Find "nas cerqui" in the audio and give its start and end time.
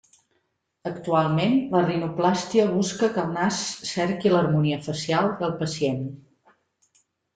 3.35-4.33